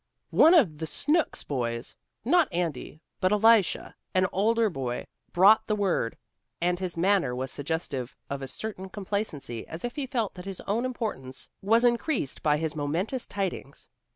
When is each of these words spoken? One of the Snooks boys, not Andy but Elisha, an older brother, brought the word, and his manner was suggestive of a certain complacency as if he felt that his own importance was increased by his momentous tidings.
One 0.31 0.55
of 0.55 0.79
the 0.79 0.87
Snooks 0.87 1.43
boys, 1.43 1.95
not 2.25 2.51
Andy 2.51 3.03
but 3.19 3.31
Elisha, 3.31 3.93
an 4.15 4.25
older 4.31 4.67
brother, 4.67 5.05
brought 5.31 5.67
the 5.67 5.75
word, 5.75 6.17
and 6.59 6.79
his 6.79 6.97
manner 6.97 7.35
was 7.35 7.51
suggestive 7.51 8.15
of 8.27 8.41
a 8.41 8.47
certain 8.47 8.89
complacency 8.89 9.67
as 9.67 9.85
if 9.85 9.97
he 9.97 10.07
felt 10.07 10.33
that 10.33 10.45
his 10.45 10.59
own 10.61 10.85
importance 10.85 11.49
was 11.61 11.83
increased 11.83 12.41
by 12.41 12.57
his 12.57 12.75
momentous 12.75 13.27
tidings. 13.27 13.89